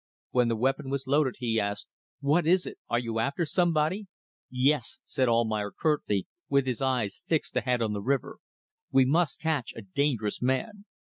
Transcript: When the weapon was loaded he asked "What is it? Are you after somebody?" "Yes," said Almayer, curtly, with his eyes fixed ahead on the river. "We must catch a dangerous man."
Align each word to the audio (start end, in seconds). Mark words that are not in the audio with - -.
When 0.31 0.47
the 0.47 0.55
weapon 0.55 0.89
was 0.89 1.05
loaded 1.05 1.35
he 1.37 1.59
asked 1.59 1.87
"What 2.21 2.47
is 2.47 2.65
it? 2.65 2.79
Are 2.89 2.97
you 2.97 3.19
after 3.19 3.45
somebody?" 3.45 4.07
"Yes," 4.49 4.97
said 5.03 5.29
Almayer, 5.29 5.69
curtly, 5.69 6.25
with 6.49 6.65
his 6.65 6.81
eyes 6.81 7.21
fixed 7.27 7.55
ahead 7.55 7.83
on 7.83 7.93
the 7.93 8.01
river. 8.01 8.39
"We 8.91 9.05
must 9.05 9.39
catch 9.39 9.73
a 9.75 9.83
dangerous 9.83 10.41
man." 10.41 10.85